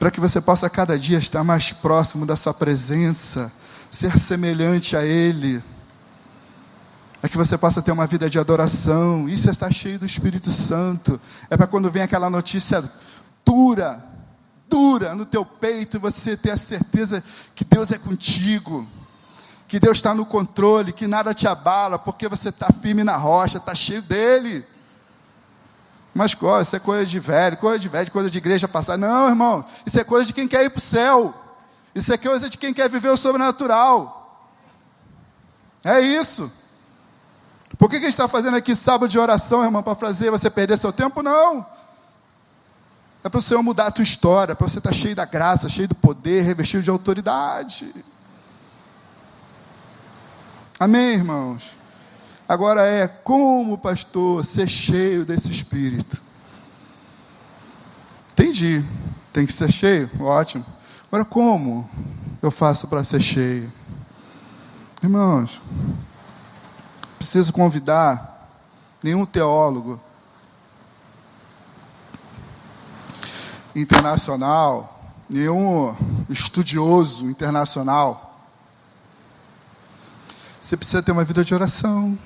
[0.04, 3.50] para que você possa cada dia estar mais próximo da Sua presença,
[3.90, 5.64] ser semelhante a Ele,
[7.22, 9.30] é que você possa ter uma vida de adoração.
[9.30, 11.18] Isso é estar cheio do Espírito Santo.
[11.50, 12.84] É para quando vem aquela notícia
[13.46, 14.04] dura,
[14.68, 17.24] dura no teu peito, você ter a certeza
[17.56, 18.86] que Deus é contigo
[19.70, 23.58] que Deus está no controle, que nada te abala, porque você está firme na rocha,
[23.58, 24.64] está cheio dele.
[26.14, 28.98] Mas isso é coisa de velho, coisa de velho, coisa de igreja passada.
[28.98, 31.34] Não, irmão, isso é coisa de quem quer ir para o céu.
[31.96, 34.20] Isso é coisa de quem quer viver o sobrenatural.
[35.84, 36.52] É isso.
[37.78, 40.50] Por que, que a gente está fazendo aqui sábado de oração, irmão, para fazer você
[40.50, 41.24] perder seu tempo?
[41.24, 41.66] Não.
[43.24, 45.70] É para o Senhor mudar a tua história, para você estar tá cheio da graça,
[45.70, 47.94] cheio do poder, revestido de autoridade.
[50.80, 51.83] Amém, irmãos?
[52.48, 56.22] Agora é como, pastor, ser cheio desse espírito.
[58.32, 58.84] Entendi.
[59.32, 60.10] Tem que ser cheio?
[60.20, 60.66] Ótimo.
[61.08, 61.90] Agora, como
[62.42, 63.72] eu faço para ser cheio?
[65.02, 65.62] Irmãos,
[67.18, 68.50] preciso convidar
[69.02, 70.00] nenhum teólogo
[73.76, 75.96] internacional, nenhum
[76.30, 78.34] estudioso internacional
[80.64, 82.18] você precisa ter uma vida de oração.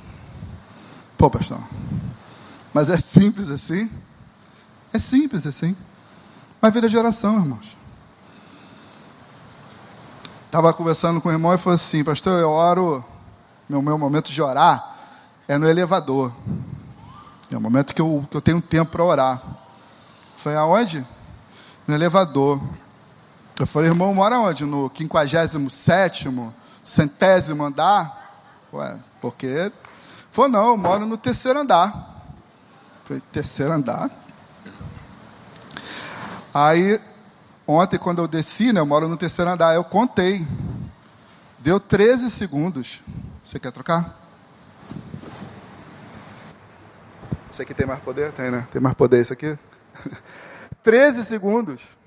[1.17, 1.59] Pô, pastor.
[2.73, 3.89] Mas é simples assim?
[4.93, 5.75] É simples assim.
[6.61, 7.75] Uma vida de oração, irmãos.
[10.45, 13.03] Estava conversando com o irmão e falou assim, pastor, eu oro,
[13.67, 14.95] meu, meu momento de orar
[15.47, 16.31] é no elevador.
[17.49, 19.41] É o momento que eu, que eu tenho tempo para orar.
[20.37, 21.05] Foi aonde?
[21.87, 22.61] No elevador.
[23.59, 24.65] Eu falei, irmão, mora onde?
[24.65, 26.29] No 57
[26.83, 28.67] centésimo andar?
[28.71, 29.71] Ué, porque.
[30.37, 31.91] Falou, não, eu moro no terceiro andar.
[33.05, 34.07] Falei, terceiro andar?
[36.53, 37.01] Aí,
[37.65, 40.45] ontem, quando eu desci, né, eu moro no terceiro andar, eu contei.
[41.57, 43.01] Deu 13 segundos.
[43.43, 44.15] Você quer trocar?
[47.51, 48.31] Isso aqui tem mais poder?
[48.31, 48.67] Tem, né?
[48.69, 49.57] Tem mais poder isso aqui?
[50.83, 51.97] 13 segundos.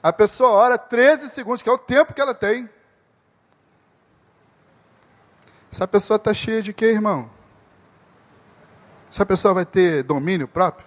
[0.00, 2.70] A pessoa ora 13 segundos, que é o tempo que ela tem.
[5.80, 7.30] Essa pessoa está cheia de quê, irmão?
[9.10, 10.86] Essa pessoa vai ter domínio próprio?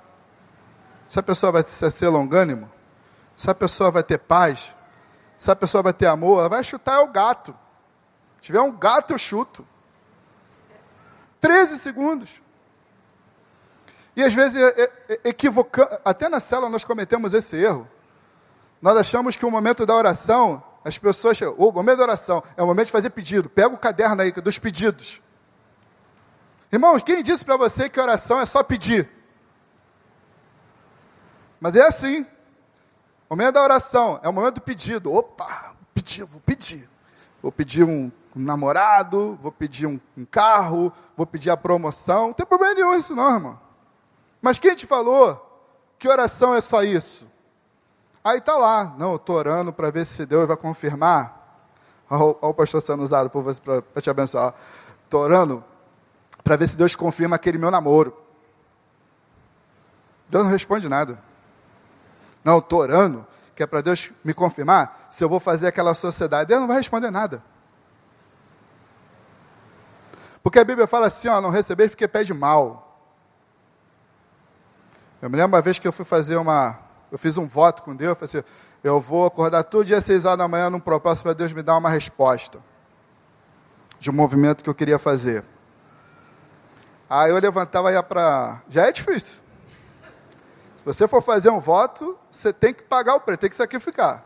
[1.10, 2.72] Essa pessoa vai ser longânimo?
[3.36, 4.76] Essa pessoa vai ter paz?
[5.36, 6.42] Essa pessoa vai ter amor?
[6.42, 7.58] Ela vai chutar o gato.
[8.36, 9.66] Se tiver um gato, eu chuto.
[11.42, 12.40] 13 segundos.
[14.16, 14.62] E às vezes,
[15.24, 17.90] equivocando, até na célula nós cometemos esse erro.
[18.80, 22.68] Nós achamos que o momento da oração as pessoas, o momento da oração é o
[22.68, 23.50] momento de fazer pedido.
[23.50, 25.22] Pega o caderno aí dos pedidos.
[26.72, 29.10] Irmãos, quem disse para você que oração é só pedir?
[31.60, 32.26] Mas é assim.
[33.30, 35.14] O momento da oração é o momento do pedido.
[35.14, 36.90] Opa, pedir, vou pedir.
[37.42, 42.28] Vou pedir um, um namorado, vou pedir um, um, carro, vou pedir a promoção.
[42.28, 43.60] Não tem problema nenhum isso não, irmão.
[44.42, 45.50] Mas quem te falou
[45.98, 47.26] que oração é só isso?
[48.24, 51.42] Aí está lá, não, eu estou orando para ver se Deus vai confirmar.
[52.10, 54.54] Olha o pastor sendo usado por você para te abençoar.
[55.04, 55.64] Estou orando
[56.44, 58.18] para ver se Deus confirma aquele meu namoro.
[60.30, 61.22] Deus não responde nada.
[62.44, 66.48] Não, estou orando, que é para Deus me confirmar se eu vou fazer aquela sociedade.
[66.48, 67.44] Deus não vai responder nada.
[70.42, 73.00] Porque a Bíblia fala assim, ó, não receber porque pede mal.
[75.22, 76.78] Eu me lembro uma vez que eu fui fazer uma,
[77.14, 78.50] eu fiz um voto com Deus, eu falei assim,
[78.84, 81.62] eu vou acordar todo dia às seis horas da manhã num propósito para Deus me
[81.62, 82.60] dar uma resposta
[84.00, 85.46] de um movimento que eu queria fazer.
[87.08, 88.64] Aí eu levantava e ia para...
[88.68, 89.38] Já é difícil.
[90.78, 94.24] Se você for fazer um voto, você tem que pagar o preço, tem que sacrificar.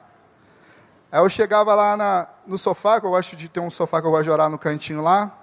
[1.12, 4.08] Aí eu chegava lá na, no sofá, que eu gosto de ter um sofá que
[4.08, 5.38] eu gosto de orar no cantinho lá.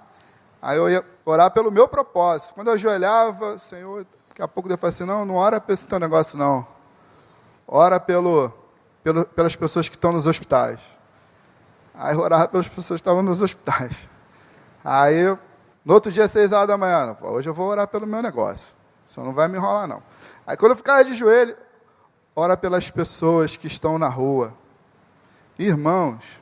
[0.59, 2.55] Aí eu ia orar pelo meu propósito.
[2.55, 5.85] Quando eu ajoelhava, Senhor, daqui a pouco eu falei assim, não, não ora para esse
[5.85, 6.73] teu negócio não.
[7.67, 8.51] Ora pelo,
[9.03, 10.79] pelo, pelas pessoas que estão nos hospitais.
[11.93, 14.09] Aí orava pelas pessoas que estavam nos hospitais.
[14.83, 15.25] Aí,
[15.83, 18.67] no outro dia, seis horas da manhã, hoje eu vou orar pelo meu negócio.
[19.07, 20.03] Só não vai me enrolar, não.
[20.45, 21.57] Aí, quando eu ficava de joelho,
[22.35, 24.53] ora pelas pessoas que estão na rua.
[25.57, 26.41] Irmãos,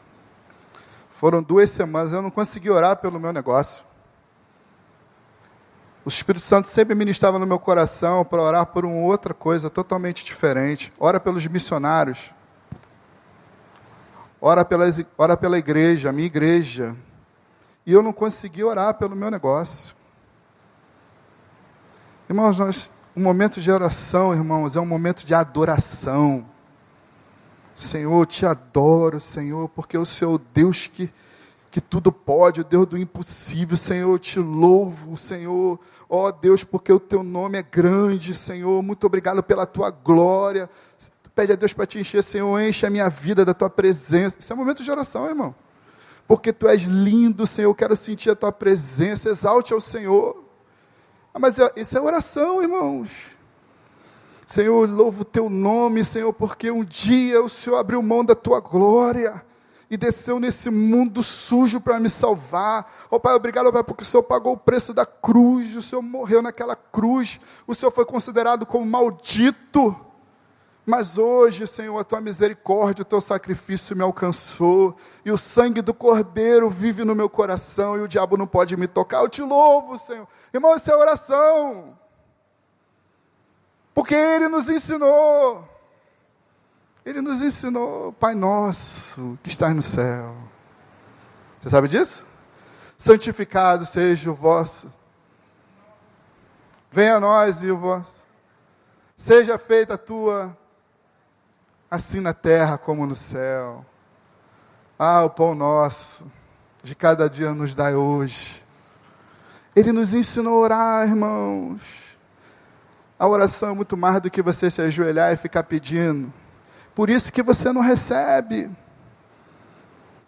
[1.12, 3.84] foram duas semanas, eu não consegui orar pelo meu negócio.
[6.06, 10.26] O Espírito Santo sempre ministrava no meu coração para orar por uma outra coisa totalmente
[10.26, 10.92] diferente.
[11.00, 12.32] Ora pelos missionários.
[14.42, 16.94] Ora, pelas, ora pela igreja, a minha igreja.
[17.86, 19.96] e eu não consegui orar pelo meu negócio.
[22.30, 26.46] Irmãos, nós, um momento de oração, irmãos, é um momento de adoração.
[27.74, 31.10] Senhor, te adoro, Senhor, porque o Senhor é o Deus que,
[31.74, 36.64] que tudo pode, o Deus do impossível, Senhor, eu te louvo, Senhor, ó oh, Deus,
[36.64, 40.70] porque o teu nome é grande, Senhor, muito obrigado pela tua glória.
[41.24, 44.38] Tu pede a Deus para te encher, Senhor, enche a minha vida da tua presença.
[44.40, 45.56] Isso é um momento de oração, irmão.
[46.28, 50.44] Porque tu és lindo, Senhor, eu quero sentir a tua presença, exalte ao Senhor.
[51.34, 53.10] Ah, mas é, isso é oração, irmãos.
[54.46, 58.60] Senhor, louvo o teu nome, Senhor, porque um dia o Senhor abriu mão da tua
[58.60, 59.44] glória
[59.94, 62.92] e desceu nesse mundo sujo para me salvar.
[63.12, 66.02] Ó oh, Pai, obrigado, Pai, porque o Senhor pagou o preço da cruz, o Senhor
[66.02, 69.96] morreu naquela cruz, o Senhor foi considerado como maldito.
[70.84, 75.94] Mas hoje, Senhor, a tua misericórdia, o teu sacrifício me alcançou, e o sangue do
[75.94, 79.22] Cordeiro vive no meu coração, e o diabo não pode me tocar.
[79.22, 80.28] Eu te louvo, Senhor.
[80.52, 81.96] Irmão, isso é oração.
[83.94, 85.70] Porque Ele nos ensinou.
[87.06, 90.36] Ele nos ensinou, Pai nosso que está no céu.
[91.62, 92.26] Você sabe disso?
[92.98, 94.92] Santificado seja o vosso.
[96.92, 98.26] Venha a nós e o vosso.
[99.18, 100.58] Seja feita a tua,
[101.90, 103.86] assim na terra como no céu.
[104.98, 106.26] Ah, o pão nosso,
[106.82, 108.64] de cada dia nos dai hoje.
[109.76, 111.82] Ele nos ensinou a orar, irmãos.
[113.18, 116.32] A oração é muito mais do que você se ajoelhar e ficar pedindo.
[116.96, 118.70] Por isso que você não recebe.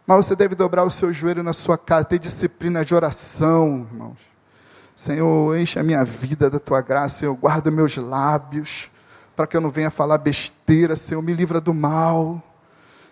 [0.07, 4.19] Mas você deve dobrar o seu joelho na sua casa, ter disciplina de oração, irmãos.
[4.95, 8.89] Senhor, enche a minha vida da tua graça, Senhor, guarda meus lábios,
[9.35, 12.41] para que eu não venha falar besteira, Senhor, me livra do mal.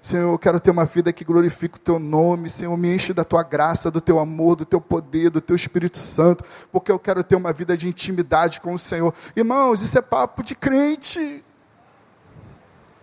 [0.01, 2.49] Senhor, eu quero ter uma vida que glorifique o teu nome.
[2.49, 5.97] Senhor, me enche da tua graça, do teu amor, do teu poder, do teu Espírito
[5.97, 9.13] Santo, porque eu quero ter uma vida de intimidade com o Senhor.
[9.35, 11.43] Irmãos, isso é papo de crente.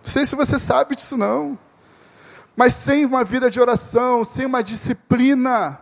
[0.03, 1.57] Não sei se você sabe disso não.
[2.55, 5.79] Mas sem uma vida de oração, sem uma disciplina,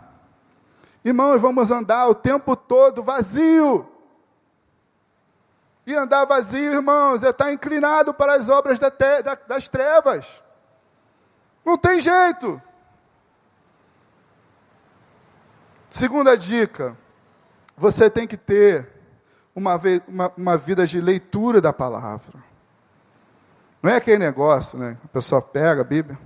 [1.03, 3.89] irmãos, vamos andar o tempo todo vazio.
[5.85, 8.79] E andar vazio, irmãos, é estar inclinado para as obras
[9.47, 10.43] das trevas.
[11.65, 12.61] Não tem jeito.
[15.89, 16.95] Segunda dica:
[17.75, 18.87] você tem que ter
[19.55, 22.48] uma, uma, uma, vida de leitura da palavra.
[23.81, 24.97] Não é aquele negócio, né?
[25.03, 26.17] A pessoa pega a Bíblia,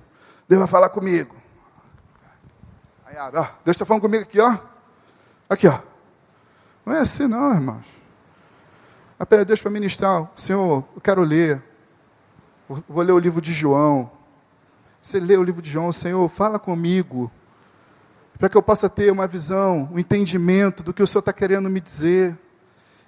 [0.48, 1.36] Deus vai falar comigo.
[3.06, 3.30] Aí ó,
[3.64, 4.58] Deus está falando comigo aqui, ó.
[5.50, 5.80] Aqui, ó.
[6.86, 7.86] Não é assim, não, irmãos.
[9.20, 10.30] A pede a Deus para ministrar.
[10.36, 11.64] Senhor, eu quero ler.
[12.68, 14.12] Vou ler o livro de João.
[15.02, 17.30] Você lê o livro de João, Senhor, fala comigo,
[18.40, 21.70] para que eu possa ter uma visão, um entendimento do que o Senhor está querendo
[21.70, 22.40] me dizer.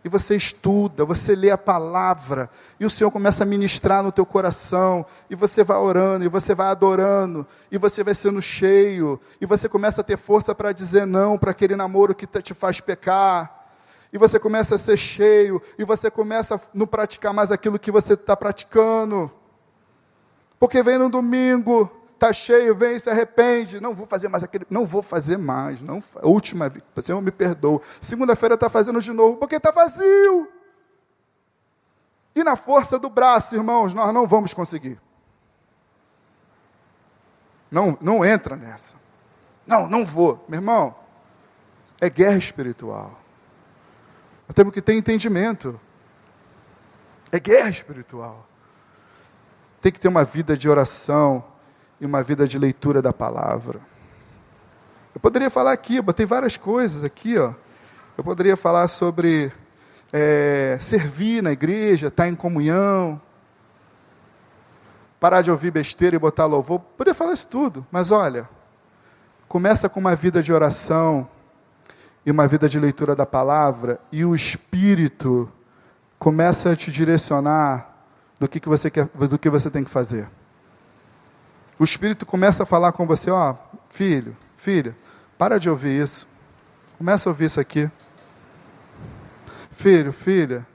[0.06, 2.48] E você estuda, você lê a palavra,
[2.80, 6.54] e o Senhor começa a ministrar no teu coração, e você vai orando, e você
[6.54, 11.08] vai adorando, e você vai sendo cheio, e você começa a ter força para dizer
[11.08, 13.68] não para aquele namoro que te faz pecar,
[14.14, 17.90] e você começa a ser cheio, e você começa a não praticar mais aquilo que
[17.90, 19.32] você está praticando.
[20.60, 23.80] Porque vem no domingo, tá cheio, vem se arrepende.
[23.80, 27.82] Não vou fazer mais aquele, não vou fazer mais, não, última vez, Senhor me perdoa.
[28.02, 30.52] Segunda-feira está fazendo de novo, porque está vazio.
[32.36, 35.00] E na força do braço, irmãos, nós não vamos conseguir.
[37.72, 38.96] Não, não entra nessa.
[39.66, 40.44] Não, não vou.
[40.48, 40.96] Meu irmão,
[42.00, 43.20] é guerra espiritual.
[44.48, 45.80] Nós temos que ter entendimento.
[47.32, 48.46] É guerra espiritual
[49.86, 51.44] tem que ter uma vida de oração
[52.00, 53.80] e uma vida de leitura da palavra.
[55.14, 57.54] Eu poderia falar aqui, botei várias coisas aqui, ó.
[58.18, 59.52] Eu poderia falar sobre
[60.12, 63.22] é, servir na igreja, estar em comunhão,
[65.20, 66.80] parar de ouvir besteira e botar louvor.
[66.80, 68.48] Poderia falar isso tudo, mas olha,
[69.48, 71.28] começa com uma vida de oração
[72.26, 75.52] e uma vida de leitura da palavra, e o Espírito
[76.18, 77.88] começa a te direcionar
[78.40, 80.28] do que, que, você, quer, do que você tem que fazer.
[81.78, 83.56] O Espírito começa a falar com você, ó,
[83.90, 84.96] filho, filha,
[85.38, 86.26] para de ouvir isso.
[86.98, 87.92] Começa a ouvir isso aqui.
[89.72, 90.66] Filho, filha,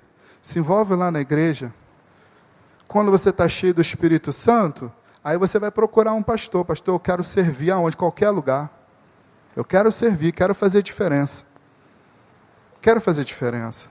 [0.42, 1.72] se envolve lá na igreja.
[2.86, 4.92] Quando você está cheio do Espírito Santo,
[5.24, 6.66] aí você vai procurar um pastor.
[6.66, 7.96] Pastor, eu quero servir aonde?
[7.96, 8.70] Qualquer lugar.
[9.57, 11.44] Eu quero servir, quero fazer diferença.
[12.82, 13.88] Quero fazer diferença.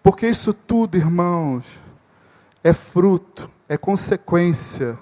[0.00, 1.80] Porque isso tudo, irmãos,
[2.62, 4.96] é fruto, é consequência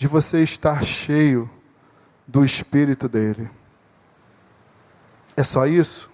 [0.00, 1.48] de você estar cheio
[2.26, 3.50] do Espírito dele.
[5.36, 6.08] É só isso?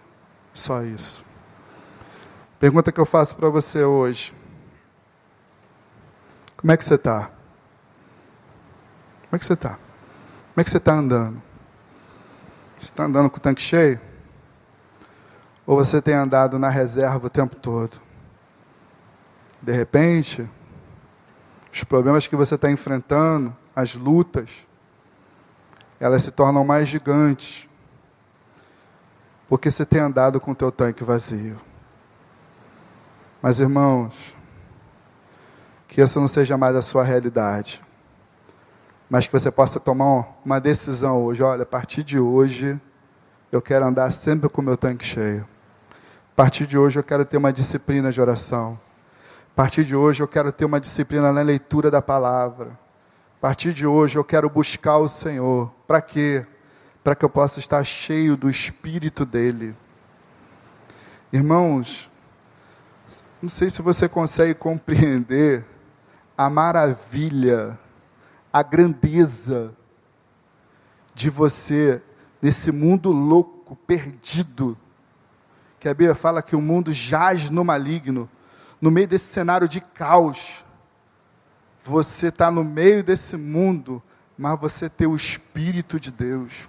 [0.52, 1.24] Só isso.
[2.58, 4.34] Pergunta que eu faço para você hoje.
[6.56, 7.30] Como é que você está?
[9.22, 9.74] Como é que você está?
[9.74, 9.80] Como
[10.56, 11.40] é que você está andando?
[12.80, 14.00] Você está andando com o tanque cheio?
[15.64, 18.00] Ou você tem andado na reserva o tempo todo?
[19.62, 20.50] De repente,
[21.72, 24.66] os problemas que você está enfrentando, as lutas,
[26.00, 27.68] elas se tornam mais gigantes.
[29.46, 31.58] Porque você tem andado com o teu tanque vazio.
[33.42, 34.34] Mas irmãos,
[35.86, 37.82] que essa não seja mais a sua realidade.
[39.10, 41.42] Mas que você possa tomar uma decisão hoje.
[41.42, 42.80] Olha, a partir de hoje,
[43.52, 45.46] eu quero andar sempre com o meu tanque cheio.
[46.32, 48.80] A partir de hoje, eu quero ter uma disciplina de oração.
[49.52, 52.85] A partir de hoje, eu quero ter uma disciplina na leitura da palavra.
[53.38, 55.70] A partir de hoje, eu quero buscar o Senhor.
[55.86, 56.46] Para quê?
[57.04, 59.76] Para que eu possa estar cheio do Espírito dEle.
[61.30, 62.10] Irmãos,
[63.42, 65.66] não sei se você consegue compreender
[66.36, 67.78] a maravilha,
[68.50, 69.74] a grandeza
[71.14, 72.02] de você
[72.40, 74.78] nesse mundo louco, perdido,
[75.78, 78.28] que a Bíblia fala que o mundo jaz no maligno,
[78.80, 80.64] no meio desse cenário de caos.
[81.86, 84.02] Você está no meio desse mundo,
[84.36, 86.68] mas você tem o Espírito de Deus.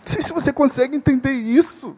[0.00, 1.96] Não sei se você consegue entender isso.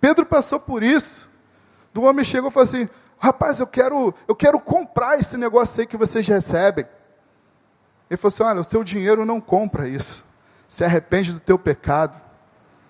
[0.00, 1.30] Pedro passou por isso.
[1.92, 5.86] Do homem chegou e falou assim: Rapaz, eu quero, eu quero comprar esse negócio aí
[5.86, 6.86] que vocês recebem.
[8.08, 10.24] Ele falou assim: Olha, o seu dinheiro não compra isso.
[10.66, 12.20] Se arrepende do teu pecado.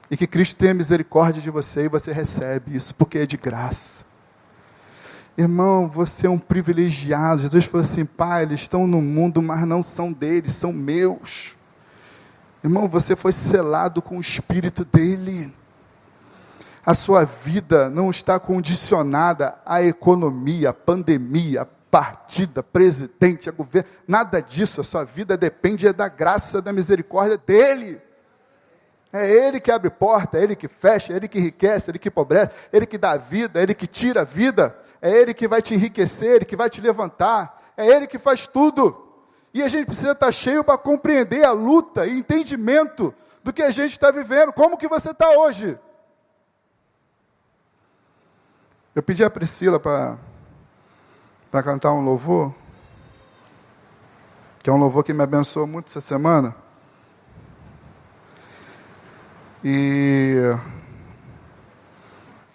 [0.09, 4.05] E que Cristo tenha misericórdia de você e você recebe isso, porque é de graça.
[5.37, 7.43] Irmão, você é um privilegiado.
[7.43, 11.55] Jesus falou assim: Pai, eles estão no mundo, mas não são deles, são meus.
[12.65, 15.53] Irmão, você foi selado com o Espírito dele
[16.87, 23.91] a sua vida não está condicionada à economia, à pandemia, à partida, presidente, a governo,
[24.07, 24.81] nada disso.
[24.81, 28.01] A sua vida depende da graça, da misericórdia dele.
[29.13, 31.99] É Ele que abre porta, é Ele que fecha, é Ele que enriquece, é Ele
[31.99, 35.35] que empobrece, é Ele que dá vida, é Ele que tira a vida, é Ele
[35.35, 39.05] que vai te enriquecer, Ele que vai te levantar, é Ele que faz tudo.
[39.53, 43.71] E a gente precisa estar cheio para compreender a luta e entendimento do que a
[43.71, 44.53] gente está vivendo.
[44.53, 45.79] Como que você está hoje?
[48.95, 50.19] Eu pedi a Priscila para
[51.63, 52.55] cantar um louvor,
[54.59, 56.57] que é um louvor que me abençoou muito essa semana.
[59.63, 60.35] E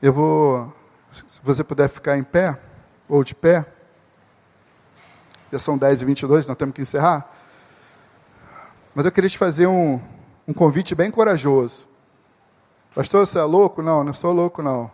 [0.02, 0.74] eu vou,
[1.12, 2.58] se você puder ficar em pé,
[3.08, 3.66] ou de pé,
[5.52, 7.30] já são 10 e 22, nós temos que encerrar.
[8.96, 10.02] Mas eu queria te fazer um,
[10.48, 11.88] um convite bem corajoso.
[12.96, 13.82] Pastor, você é louco?
[13.82, 14.92] Não, não sou louco, não.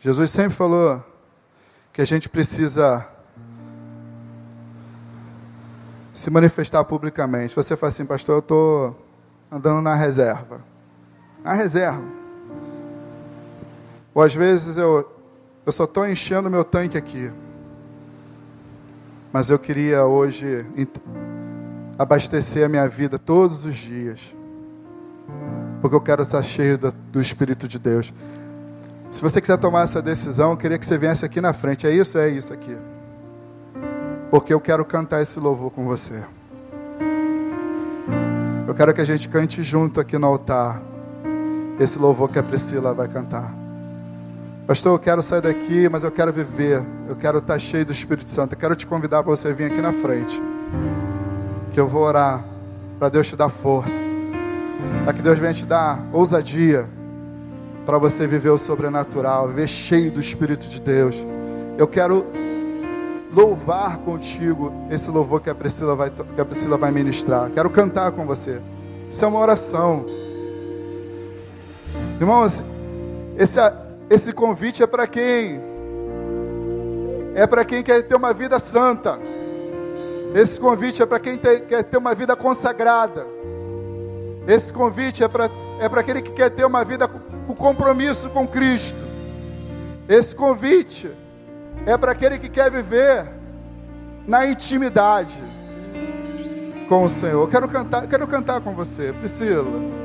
[0.00, 1.04] Jesus sempre falou
[1.92, 3.06] que a gente precisa
[6.12, 7.54] se manifestar publicamente.
[7.54, 9.06] Você fala assim, pastor, eu estou
[9.50, 10.60] andando na reserva.
[11.42, 12.21] Na reserva.
[14.14, 15.10] Ou às vezes eu,
[15.64, 17.32] eu só estou enchendo meu tanque aqui.
[19.32, 20.66] Mas eu queria hoje
[21.98, 24.34] abastecer a minha vida todos os dias.
[25.80, 28.12] Porque eu quero estar cheio do, Espírito de Deus.
[29.10, 31.86] Se você quiser tomar essa decisão, eu queria que você viesse aqui na frente.
[31.86, 32.18] É isso?
[32.18, 32.76] É isso aqui.
[34.30, 36.22] Porque eu quero cantar esse louvor com você.
[38.66, 40.80] Eu quero que a gente cante junto aqui no altar.
[41.80, 43.61] Esse louvor que a Priscila vai cantar.
[44.72, 46.82] Pastor, eu quero sair daqui, mas eu quero viver.
[47.06, 48.54] Eu quero estar cheio do Espírito Santo.
[48.54, 50.42] Eu quero te convidar para você vir aqui na frente.
[51.72, 52.42] Que eu vou orar
[52.98, 53.92] para Deus te dar força.
[55.04, 56.88] Para que Deus venha te dar ousadia
[57.84, 61.22] para você viver o sobrenatural, viver cheio do Espírito de Deus.
[61.76, 62.24] Eu quero
[63.30, 67.50] louvar contigo esse louvor que a Priscila vai, que a Priscila vai ministrar.
[67.50, 68.58] Quero cantar com você.
[69.10, 70.06] Isso é uma oração.
[72.18, 72.62] Irmãos,
[73.36, 73.60] esse,
[74.12, 75.58] esse convite é para quem?
[77.34, 79.18] É para quem quer ter uma vida santa.
[80.34, 83.26] Esse convite é para quem quer ter uma vida consagrada.
[84.46, 85.50] Esse convite é para
[85.80, 87.10] é aquele que quer ter uma vida
[87.48, 88.98] o compromisso com Cristo.
[90.06, 91.10] Esse convite
[91.86, 93.26] é para aquele que quer viver
[94.26, 95.42] na intimidade
[96.86, 97.48] com o Senhor.
[97.48, 100.01] Quero cantar, quero cantar com você, Priscila.